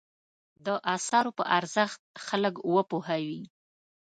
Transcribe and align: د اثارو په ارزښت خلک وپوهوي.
د 0.65 0.67
اثارو 0.95 1.31
په 1.37 1.43
ارزښت 1.57 2.01
خلک 2.25 2.55
وپوهوي. 2.75 3.43